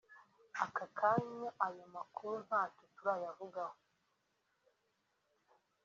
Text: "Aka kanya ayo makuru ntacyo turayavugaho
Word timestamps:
"Aka 0.63 0.85
kanya 0.99 1.49
ayo 1.65 1.85
makuru 1.95 2.35
ntacyo 2.47 2.85
turayavugaho 2.95 3.77